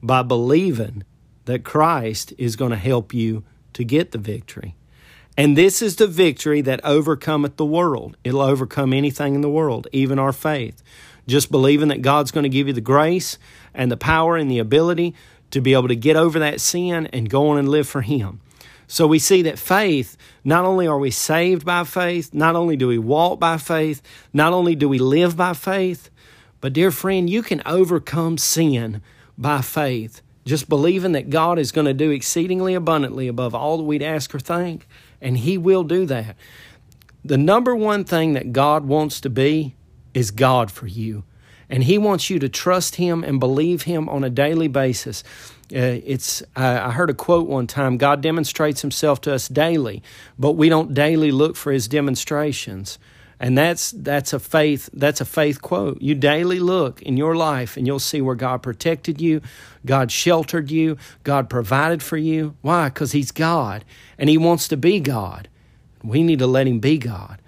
by 0.01 0.21
believing 0.21 1.03
that 1.45 1.63
Christ 1.63 2.33
is 2.37 2.55
going 2.55 2.71
to 2.71 2.77
help 2.77 3.13
you 3.13 3.43
to 3.73 3.83
get 3.83 4.11
the 4.11 4.17
victory. 4.17 4.75
And 5.37 5.57
this 5.57 5.81
is 5.81 5.95
the 5.95 6.07
victory 6.07 6.61
that 6.61 6.83
overcometh 6.83 7.55
the 7.55 7.65
world. 7.65 8.17
It'll 8.23 8.41
overcome 8.41 8.93
anything 8.93 9.35
in 9.35 9.41
the 9.41 9.49
world, 9.49 9.87
even 9.91 10.19
our 10.19 10.33
faith. 10.33 10.83
Just 11.27 11.51
believing 11.51 11.87
that 11.89 12.01
God's 12.01 12.31
going 12.31 12.43
to 12.43 12.49
give 12.49 12.67
you 12.67 12.73
the 12.73 12.81
grace 12.81 13.37
and 13.73 13.91
the 13.91 13.97
power 13.97 14.35
and 14.35 14.51
the 14.51 14.59
ability 14.59 15.15
to 15.51 15.61
be 15.61 15.73
able 15.73 15.87
to 15.87 15.95
get 15.95 16.15
over 16.15 16.39
that 16.39 16.61
sin 16.61 17.07
and 17.07 17.29
go 17.29 17.49
on 17.49 17.57
and 17.57 17.69
live 17.69 17.87
for 17.87 18.01
Him. 18.01 18.41
So 18.87 19.05
we 19.05 19.19
see 19.19 19.43
that 19.43 19.59
faith, 19.59 20.17
not 20.43 20.65
only 20.65 20.87
are 20.87 20.97
we 20.97 21.11
saved 21.11 21.63
by 21.63 21.83
faith, 21.83 22.33
not 22.33 22.55
only 22.55 22.75
do 22.75 22.87
we 22.87 22.97
walk 22.97 23.39
by 23.39 23.57
faith, 23.57 24.01
not 24.33 24.51
only 24.51 24.75
do 24.75 24.89
we 24.89 24.97
live 24.97 25.37
by 25.37 25.53
faith, 25.53 26.09
but 26.59 26.73
dear 26.73 26.91
friend, 26.91 27.29
you 27.29 27.43
can 27.43 27.61
overcome 27.65 28.37
sin 28.37 29.01
by 29.37 29.61
faith. 29.61 30.21
Just 30.43 30.67
believing 30.67 31.11
that 31.11 31.29
God 31.29 31.59
is 31.59 31.71
going 31.71 31.85
to 31.85 31.93
do 31.93 32.09
exceedingly 32.09 32.73
abundantly 32.73 33.27
above 33.27 33.53
all 33.53 33.77
that 33.77 33.83
we'd 33.83 34.01
ask 34.01 34.33
or 34.33 34.39
think, 34.39 34.87
and 35.21 35.37
He 35.37 35.57
will 35.57 35.83
do 35.83 36.07
that. 36.07 36.35
The 37.23 37.37
number 37.37 37.75
one 37.75 38.05
thing 38.05 38.33
that 38.33 38.53
God 38.53 38.85
wants 38.85 39.21
to 39.21 39.29
be 39.29 39.75
is 40.13 40.31
God 40.31 40.71
for 40.71 40.87
you 40.87 41.23
and 41.69 41.83
He 41.83 41.97
wants 41.97 42.29
you 42.29 42.39
to 42.39 42.49
trust 42.49 42.95
Him 42.95 43.23
and 43.23 43.39
believe 43.39 43.83
Him 43.83 44.09
on 44.09 44.23
a 44.23 44.29
daily 44.29 44.67
basis. 44.67 45.23
Uh, 45.71 46.01
it's 46.03 46.41
I 46.55 46.91
heard 46.91 47.09
a 47.09 47.13
quote 47.13 47.47
one 47.47 47.67
time 47.67 47.97
God 47.97 48.21
demonstrates 48.21 48.81
Himself 48.81 49.21
to 49.21 49.33
us 49.33 49.47
daily, 49.47 50.01
but 50.37 50.53
we 50.53 50.69
don't 50.69 50.93
daily 50.93 51.31
look 51.31 51.55
for 51.55 51.71
His 51.71 51.87
demonstrations. 51.87 52.97
And 53.39 53.57
that's 53.57 53.91
that's 53.91 54.33
a 54.33 54.39
faith 54.39 54.89
that's 54.91 55.21
a 55.21 55.25
faith 55.25 55.61
quote. 55.61 56.01
You 56.01 56.13
daily 56.13 56.59
look 56.59 57.01
in 57.01 57.15
your 57.15 57.35
life 57.35 57.77
and 57.77 57.87
you'll 57.87 57.99
see 57.99 58.21
where 58.21 58.35
God 58.35 58.61
protected 58.61 59.21
you, 59.21 59.41
God 59.85 60.11
sheltered 60.11 60.69
you, 60.69 60.97
God 61.23 61.49
provided 61.49 62.03
for 62.03 62.17
you. 62.17 62.55
Why? 62.61 62.89
Cuz 62.89 63.13
he's 63.13 63.31
God 63.31 63.85
and 64.17 64.29
he 64.29 64.37
wants 64.37 64.67
to 64.67 64.77
be 64.77 64.99
God. 64.99 65.47
We 66.03 66.21
need 66.21 66.39
to 66.39 66.47
let 66.47 66.67
him 66.67 66.79
be 66.79 66.97
God. 66.97 67.39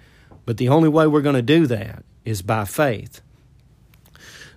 But 0.46 0.56
the 0.56 0.68
only 0.70 0.88
way 0.88 1.06
we're 1.06 1.20
going 1.20 1.36
to 1.36 1.42
do 1.42 1.66
that 1.66 2.04
is 2.24 2.42
by 2.42 2.64
faith. 2.64 3.20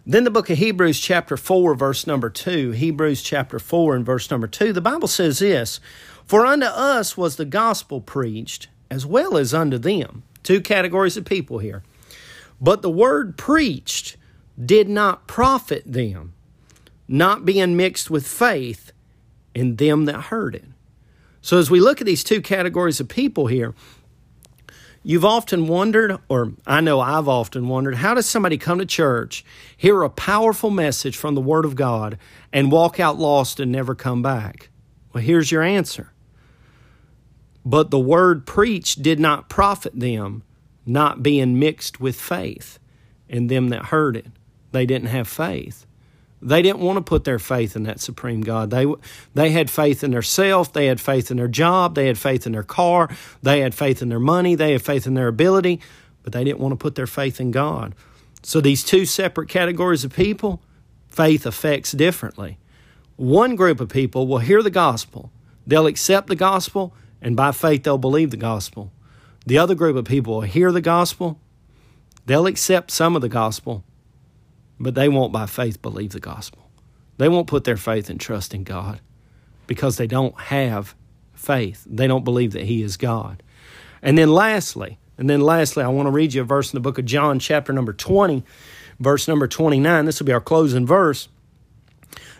Then 0.07 0.23
the 0.23 0.31
book 0.31 0.51
of 0.51 0.59
Hebrews, 0.59 0.99
chapter 0.99 1.35
4, 1.35 1.73
verse 1.73 2.05
number 2.05 2.29
2, 2.29 2.71
Hebrews 2.71 3.23
chapter 3.23 3.57
4 3.57 3.95
and 3.95 4.05
verse 4.05 4.29
number 4.29 4.45
2, 4.45 4.71
the 4.71 4.79
Bible 4.79 5.07
says 5.07 5.39
this 5.39 5.79
For 6.27 6.45
unto 6.45 6.67
us 6.67 7.17
was 7.17 7.37
the 7.37 7.45
gospel 7.45 8.01
preached, 8.01 8.67
as 8.91 9.03
well 9.03 9.35
as 9.35 9.51
unto 9.51 9.79
them. 9.79 10.21
Two 10.43 10.61
categories 10.61 11.17
of 11.17 11.25
people 11.25 11.57
here. 11.57 11.81
But 12.61 12.83
the 12.83 12.89
word 12.89 13.35
preached 13.35 14.15
did 14.63 14.87
not 14.87 15.25
profit 15.25 15.83
them, 15.91 16.33
not 17.07 17.43
being 17.43 17.75
mixed 17.75 18.11
with 18.11 18.27
faith 18.27 18.91
in 19.55 19.77
them 19.77 20.05
that 20.05 20.25
heard 20.25 20.53
it. 20.53 20.65
So 21.41 21.57
as 21.57 21.71
we 21.71 21.79
look 21.79 21.99
at 21.99 22.07
these 22.07 22.23
two 22.23 22.41
categories 22.41 22.99
of 22.99 23.07
people 23.07 23.47
here, 23.47 23.73
You've 25.07 25.23
often 25.23 25.67
wondered, 25.67 26.17
or 26.29 26.53
I 26.65 26.81
know 26.81 26.99
I've 26.99 27.27
often 27.27 27.67
wondered, 27.67 27.93
how 27.93 28.15
does 28.15 28.25
somebody 28.25 28.57
come 28.57 28.79
to 28.79 28.87
church, 28.87 29.45
hear 29.77 30.01
a 30.01 30.09
powerful 30.09 30.71
message 30.71 31.15
from 31.15 31.35
the 31.35 31.41
Word 31.41 31.63
of 31.63 31.75
God, 31.75 32.17
and 32.51 32.71
walk 32.71 32.99
out 32.99 33.19
lost 33.19 33.59
and 33.59 33.71
never 33.71 33.93
come 33.93 34.23
back? 34.23 34.69
Well, 35.13 35.23
here's 35.23 35.51
your 35.51 35.61
answer. 35.61 36.11
But 37.63 37.91
the 37.91 37.99
word 37.99 38.47
preached 38.47 39.03
did 39.03 39.19
not 39.19 39.47
profit 39.47 39.99
them, 39.99 40.41
not 40.87 41.21
being 41.21 41.59
mixed 41.59 41.99
with 41.99 42.19
faith 42.19 42.79
in 43.29 43.45
them 43.45 43.69
that 43.69 43.85
heard 43.85 44.17
it. 44.17 44.25
They 44.71 44.87
didn't 44.87 45.09
have 45.09 45.27
faith. 45.27 45.85
They 46.45 46.61
didn't 46.61 46.81
want 46.81 46.97
to 46.97 47.01
put 47.01 47.23
their 47.23 47.39
faith 47.39 47.75
in 47.75 47.83
that 47.83 47.99
supreme 47.99 48.41
God. 48.41 48.69
They 48.69 48.85
they 49.33 49.49
had 49.49 49.71
faith 49.71 50.03
in 50.03 50.11
their 50.11 50.21
self, 50.21 50.71
they 50.71 50.85
had 50.85 51.01
faith 51.01 51.31
in 51.31 51.37
their 51.37 51.47
job, 51.47 51.95
they 51.95 52.05
had 52.05 52.19
faith 52.19 52.45
in 52.45 52.51
their 52.51 52.63
car, 52.63 53.09
they 53.41 53.61
had 53.61 53.73
faith 53.73 54.03
in 54.03 54.09
their 54.09 54.19
money, 54.19 54.53
they 54.53 54.73
had 54.73 54.83
faith 54.83 55.07
in 55.07 55.15
their 55.15 55.27
ability, 55.27 55.81
but 56.21 56.33
they 56.33 56.43
didn't 56.43 56.59
want 56.59 56.71
to 56.71 56.77
put 56.77 56.93
their 56.93 57.07
faith 57.07 57.41
in 57.41 57.49
God. 57.49 57.95
So 58.43 58.61
these 58.61 58.83
two 58.83 59.05
separate 59.05 59.49
categories 59.49 60.03
of 60.03 60.13
people, 60.13 60.61
faith 61.09 61.47
affects 61.47 61.93
differently. 61.93 62.59
One 63.15 63.55
group 63.55 63.79
of 63.79 63.89
people 63.89 64.27
will 64.27 64.37
hear 64.37 64.61
the 64.61 64.69
gospel, 64.69 65.31
they'll 65.65 65.87
accept 65.87 66.27
the 66.27 66.35
gospel, 66.35 66.93
and 67.23 67.35
by 67.35 67.53
faith 67.53 67.83
they'll 67.83 67.97
believe 67.97 68.29
the 68.29 68.37
gospel. 68.37 68.91
The 69.47 69.57
other 69.57 69.73
group 69.73 69.95
of 69.95 70.05
people 70.05 70.35
will 70.35 70.41
hear 70.41 70.71
the 70.71 70.81
gospel, 70.81 71.39
they'll 72.27 72.45
accept 72.45 72.91
some 72.91 73.15
of 73.15 73.23
the 73.23 73.29
gospel, 73.29 73.83
but 74.79 74.95
they 74.95 75.09
won't 75.09 75.31
by 75.31 75.45
faith 75.45 75.81
believe 75.81 76.11
the 76.11 76.19
gospel. 76.19 76.69
They 77.17 77.29
won't 77.29 77.47
put 77.47 77.63
their 77.63 77.77
faith 77.77 78.09
and 78.09 78.19
trust 78.19 78.53
in 78.53 78.63
God 78.63 78.99
because 79.67 79.97
they 79.97 80.07
don't 80.07 80.37
have 80.39 80.95
faith. 81.33 81.85
They 81.89 82.07
don't 82.07 82.25
believe 82.25 82.51
that 82.53 82.63
He 82.63 82.81
is 82.81 82.97
God. 82.97 83.41
And 84.01 84.17
then 84.17 84.29
lastly, 84.29 84.97
and 85.17 85.29
then 85.29 85.41
lastly, 85.41 85.83
I 85.83 85.87
want 85.87 86.07
to 86.07 86.11
read 86.11 86.33
you 86.33 86.41
a 86.41 86.45
verse 86.45 86.71
in 86.73 86.77
the 86.77 86.81
book 86.81 86.97
of 86.97 87.05
John, 87.05 87.39
chapter 87.39 87.71
number 87.71 87.93
20, 87.93 88.43
verse 88.99 89.27
number 89.27 89.47
29. 89.47 90.05
This 90.05 90.19
will 90.19 90.25
be 90.25 90.33
our 90.33 90.41
closing 90.41 90.85
verse. 90.85 91.29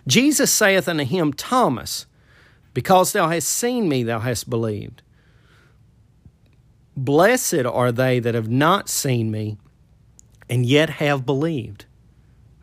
Jesus 0.08 0.52
saith 0.52 0.88
unto 0.88 1.06
him, 1.06 1.34
Thomas, 1.34 2.06
because 2.74 3.14
thou 3.14 3.30
hast 3.30 3.48
seen 3.48 3.88
me, 3.88 4.04
thou 4.04 4.20
hast 4.20 4.50
believed. 4.50 5.02
Blessed 6.98 7.66
are 7.66 7.92
they 7.92 8.20
that 8.20 8.36
have 8.36 8.50
not 8.50 8.90
seen 8.90 9.32
me 9.32 9.58
and 10.50 10.66
yet 10.66 10.90
have 10.92 11.26
believed. 11.26 11.86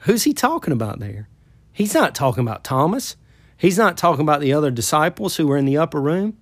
Who's 0.02 0.24
he 0.24 0.32
talking 0.32 0.72
about 0.72 0.98
there? 0.98 1.28
He's 1.72 1.94
not 1.94 2.14
talking 2.14 2.42
about 2.42 2.64
Thomas. 2.64 3.16
He's 3.56 3.78
not 3.78 3.96
talking 3.96 4.22
about 4.22 4.40
the 4.40 4.52
other 4.52 4.70
disciples 4.70 5.36
who 5.36 5.46
were 5.46 5.56
in 5.56 5.64
the 5.64 5.78
upper 5.78 6.00
room. 6.00 6.36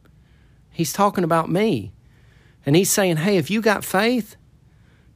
He's 0.71 0.93
talking 0.93 1.25
about 1.25 1.51
me. 1.51 1.93
And 2.65 2.75
he's 2.75 2.91
saying, 2.91 3.19
hey, 3.19 3.37
if 3.37 3.51
you 3.51 3.61
got 3.61 3.85
faith, 3.85 4.37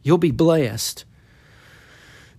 you'll 0.03 0.19
be 0.19 0.31
blessed. 0.31 1.05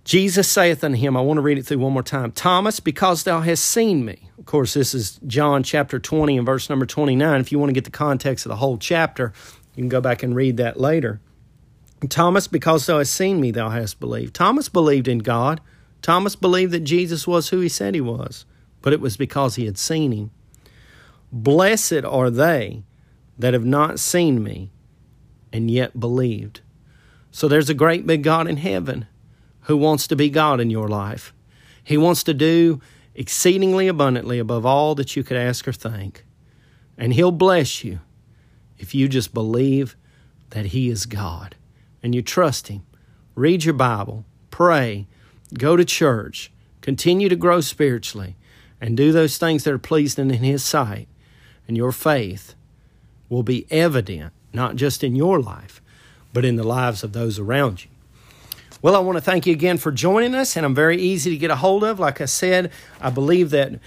Jesus 0.04 0.48
saith 0.48 0.84
unto 0.84 0.96
him, 0.96 1.16
I 1.16 1.20
want 1.20 1.38
to 1.38 1.42
read 1.42 1.58
it 1.58 1.66
through 1.66 1.78
one 1.78 1.92
more 1.92 2.02
time 2.04 2.30
Thomas, 2.30 2.78
because 2.78 3.24
thou 3.24 3.40
hast 3.40 3.64
seen 3.64 4.04
me. 4.04 4.30
Of 4.38 4.46
course, 4.46 4.74
this 4.74 4.94
is 4.94 5.18
John 5.26 5.64
chapter 5.64 5.98
20 5.98 6.36
and 6.36 6.46
verse 6.46 6.70
number 6.70 6.86
29. 6.86 7.40
If 7.40 7.50
you 7.50 7.58
want 7.58 7.70
to 7.70 7.74
get 7.74 7.84
the 7.84 7.90
context 7.90 8.46
of 8.46 8.50
the 8.50 8.56
whole 8.56 8.78
chapter, 8.78 9.32
you 9.74 9.82
can 9.82 9.88
go 9.88 10.00
back 10.00 10.22
and 10.22 10.36
read 10.36 10.58
that 10.58 10.78
later. 10.78 11.20
Thomas, 12.08 12.46
because 12.46 12.86
thou 12.86 12.98
hast 12.98 13.12
seen 13.12 13.40
me, 13.40 13.50
thou 13.50 13.70
hast 13.70 13.98
believed. 13.98 14.34
Thomas 14.34 14.68
believed 14.68 15.08
in 15.08 15.18
God. 15.18 15.60
Thomas 16.06 16.36
believed 16.36 16.70
that 16.70 16.84
Jesus 16.84 17.26
was 17.26 17.48
who 17.48 17.58
he 17.58 17.68
said 17.68 17.96
he 17.96 18.00
was, 18.00 18.44
but 18.80 18.92
it 18.92 19.00
was 19.00 19.16
because 19.16 19.56
he 19.56 19.66
had 19.66 19.76
seen 19.76 20.12
him. 20.12 20.30
Blessed 21.32 22.04
are 22.04 22.30
they 22.30 22.84
that 23.36 23.54
have 23.54 23.64
not 23.64 23.98
seen 23.98 24.40
me 24.40 24.70
and 25.52 25.68
yet 25.68 25.98
believed. 25.98 26.60
So 27.32 27.48
there's 27.48 27.68
a 27.68 27.74
great 27.74 28.06
big 28.06 28.22
God 28.22 28.46
in 28.46 28.58
heaven 28.58 29.08
who 29.62 29.76
wants 29.76 30.06
to 30.06 30.14
be 30.14 30.30
God 30.30 30.60
in 30.60 30.70
your 30.70 30.86
life. 30.86 31.34
He 31.82 31.96
wants 31.96 32.22
to 32.22 32.32
do 32.32 32.80
exceedingly 33.16 33.88
abundantly 33.88 34.38
above 34.38 34.64
all 34.64 34.94
that 34.94 35.16
you 35.16 35.24
could 35.24 35.36
ask 35.36 35.66
or 35.66 35.72
think. 35.72 36.24
And 36.96 37.14
He'll 37.14 37.32
bless 37.32 37.82
you 37.82 37.98
if 38.78 38.94
you 38.94 39.08
just 39.08 39.34
believe 39.34 39.96
that 40.50 40.66
He 40.66 40.88
is 40.88 41.04
God 41.04 41.56
and 42.00 42.14
you 42.14 42.22
trust 42.22 42.68
Him. 42.68 42.86
Read 43.34 43.64
your 43.64 43.74
Bible, 43.74 44.24
pray, 44.52 45.08
go 45.54 45.76
to 45.76 45.84
church, 45.84 46.50
continue 46.80 47.28
to 47.28 47.36
grow 47.36 47.60
spiritually, 47.60 48.36
and 48.80 48.96
do 48.96 49.12
those 49.12 49.38
things 49.38 49.64
that 49.64 49.72
are 49.72 49.78
pleasing 49.78 50.30
in 50.30 50.42
His 50.42 50.64
sight. 50.64 51.08
And 51.66 51.76
your 51.76 51.92
faith 51.92 52.54
will 53.28 53.42
be 53.42 53.66
evident, 53.70 54.32
not 54.52 54.76
just 54.76 55.02
in 55.02 55.16
your 55.16 55.40
life, 55.40 55.80
but 56.32 56.44
in 56.44 56.56
the 56.56 56.64
lives 56.64 57.02
of 57.02 57.12
those 57.12 57.38
around 57.38 57.84
you. 57.84 57.90
Well, 58.82 58.94
I 58.94 58.98
want 58.98 59.16
to 59.16 59.22
thank 59.22 59.46
you 59.46 59.52
again 59.52 59.78
for 59.78 59.90
joining 59.90 60.34
us, 60.34 60.56
and 60.56 60.64
I'm 60.64 60.74
very 60.74 61.00
easy 61.00 61.30
to 61.30 61.36
get 61.36 61.50
a 61.50 61.56
hold 61.56 61.82
of. 61.82 61.98
Like 61.98 62.20
I 62.20 62.26
said, 62.26 62.70
I 63.00 63.10
believe 63.10 63.50
that 63.50 63.80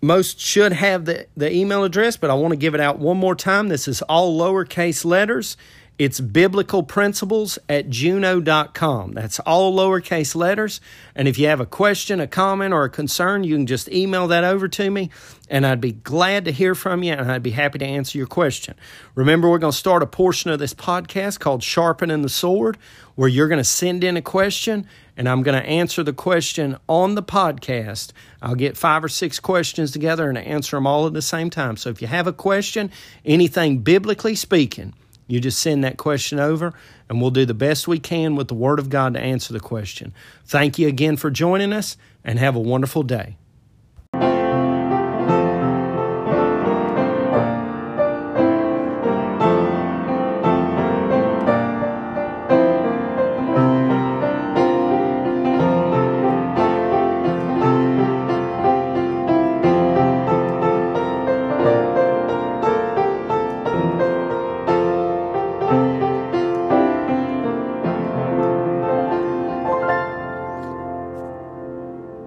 most 0.00 0.38
should 0.38 0.72
have 0.72 1.04
the, 1.06 1.26
the 1.36 1.52
email 1.52 1.82
address, 1.82 2.16
but 2.16 2.30
I 2.30 2.34
want 2.34 2.52
to 2.52 2.56
give 2.56 2.74
it 2.74 2.80
out 2.80 2.98
one 2.98 3.16
more 3.16 3.34
time. 3.34 3.68
This 3.68 3.88
is 3.88 4.02
all 4.02 4.38
lowercase 4.38 5.04
letters. 5.04 5.56
It's 5.96 6.18
biblical 6.18 6.82
principles 6.82 7.56
at 7.68 7.88
juno.com. 7.88 9.12
That's 9.12 9.38
all 9.40 9.76
lowercase 9.76 10.34
letters. 10.34 10.80
And 11.14 11.28
if 11.28 11.38
you 11.38 11.46
have 11.46 11.60
a 11.60 11.66
question, 11.66 12.18
a 12.18 12.26
comment, 12.26 12.74
or 12.74 12.82
a 12.82 12.90
concern, 12.90 13.44
you 13.44 13.54
can 13.54 13.66
just 13.66 13.88
email 13.88 14.26
that 14.26 14.42
over 14.42 14.66
to 14.66 14.90
me, 14.90 15.10
and 15.48 15.64
I'd 15.64 15.80
be 15.80 15.92
glad 15.92 16.46
to 16.46 16.50
hear 16.50 16.74
from 16.74 17.04
you, 17.04 17.12
and 17.12 17.30
I'd 17.30 17.44
be 17.44 17.52
happy 17.52 17.78
to 17.78 17.84
answer 17.84 18.18
your 18.18 18.26
question. 18.26 18.74
Remember, 19.14 19.48
we're 19.48 19.58
going 19.58 19.70
to 19.70 19.78
start 19.78 20.02
a 20.02 20.06
portion 20.06 20.50
of 20.50 20.58
this 20.58 20.74
podcast 20.74 21.38
called 21.38 21.62
Sharpening 21.62 22.22
the 22.22 22.28
Sword, 22.28 22.76
where 23.14 23.28
you're 23.28 23.46
going 23.46 23.58
to 23.58 23.64
send 23.64 24.02
in 24.02 24.16
a 24.16 24.22
question, 24.22 24.88
and 25.16 25.28
I'm 25.28 25.44
going 25.44 25.60
to 25.60 25.64
answer 25.64 26.02
the 26.02 26.12
question 26.12 26.76
on 26.88 27.14
the 27.14 27.22
podcast. 27.22 28.10
I'll 28.42 28.56
get 28.56 28.76
five 28.76 29.04
or 29.04 29.08
six 29.08 29.38
questions 29.38 29.92
together 29.92 30.28
and 30.28 30.38
answer 30.38 30.76
them 30.76 30.88
all 30.88 31.06
at 31.06 31.12
the 31.12 31.22
same 31.22 31.50
time. 31.50 31.76
So 31.76 31.90
if 31.90 32.02
you 32.02 32.08
have 32.08 32.26
a 32.26 32.32
question, 32.32 32.90
anything 33.24 33.78
biblically 33.78 34.34
speaking, 34.34 34.92
you 35.26 35.40
just 35.40 35.58
send 35.58 35.84
that 35.84 35.96
question 35.96 36.38
over, 36.38 36.74
and 37.08 37.20
we'll 37.20 37.30
do 37.30 37.46
the 37.46 37.54
best 37.54 37.88
we 37.88 37.98
can 37.98 38.36
with 38.36 38.48
the 38.48 38.54
Word 38.54 38.78
of 38.78 38.90
God 38.90 39.14
to 39.14 39.20
answer 39.20 39.52
the 39.52 39.60
question. 39.60 40.12
Thank 40.44 40.78
you 40.78 40.88
again 40.88 41.16
for 41.16 41.30
joining 41.30 41.72
us, 41.72 41.96
and 42.24 42.38
have 42.38 42.56
a 42.56 42.60
wonderful 42.60 43.02
day. 43.02 43.36